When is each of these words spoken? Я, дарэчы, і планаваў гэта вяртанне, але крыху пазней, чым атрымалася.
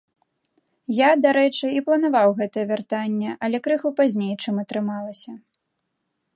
Я, 0.99 1.09
дарэчы, 1.25 1.65
і 1.77 1.83
планаваў 1.89 2.29
гэта 2.41 2.65
вяртанне, 2.73 3.31
але 3.49 3.57
крыху 3.67 3.89
пазней, 4.03 4.33
чым 4.47 4.55
атрымалася. 4.63 5.31